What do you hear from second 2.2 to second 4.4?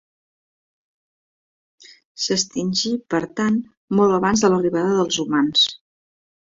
S'extingí, per tant, molt